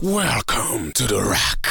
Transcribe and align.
Welcome 0.00 0.92
to 0.92 1.08
the 1.08 1.20
rack. 1.20 1.67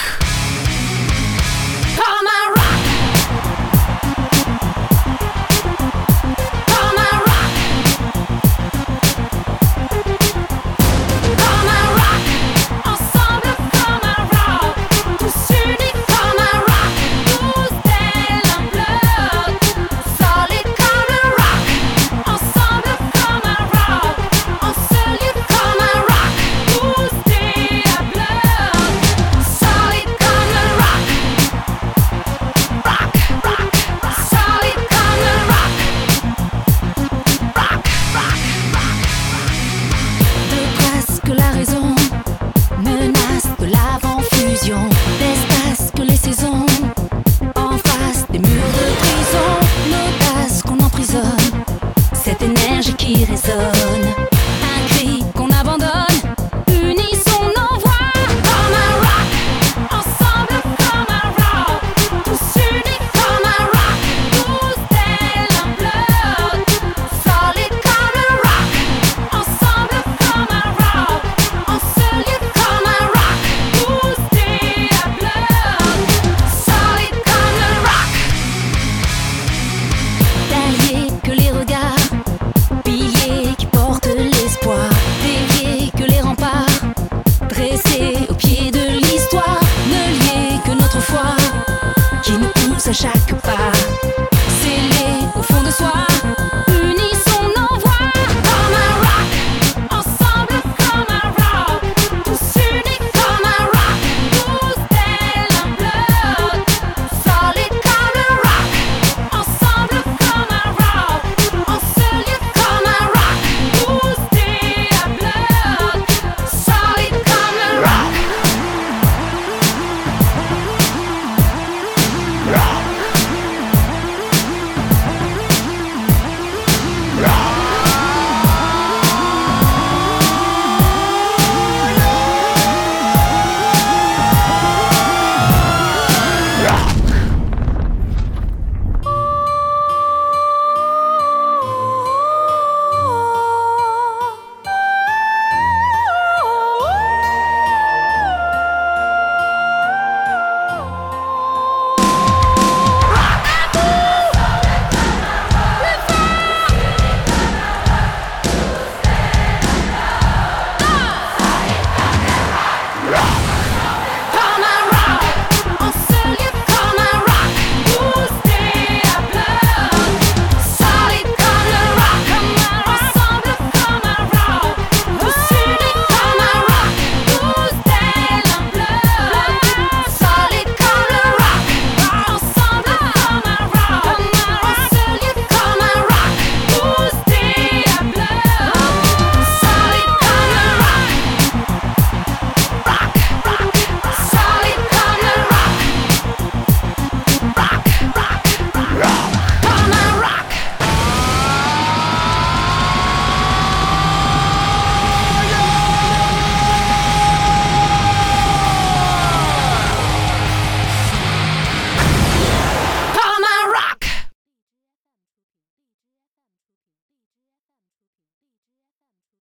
Énergie 52.77 52.93
qui 52.93 53.25
résonne, 53.25 53.96